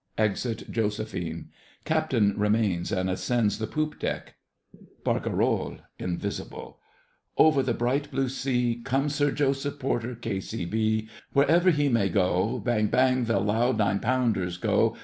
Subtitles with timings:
[0.17, 1.49] [Exit JOSEPHINE.
[1.85, 4.33] CAPTAIN remains and ascends the poop deck.
[5.03, 5.77] BARCAROLLE.
[5.99, 6.79] (invisible)
[7.37, 12.87] Over the bright blue sea Comes Sir Joseph Porter, K.C.B., Wherever he may go Bang
[12.87, 14.97] bang the loud nine pounders go!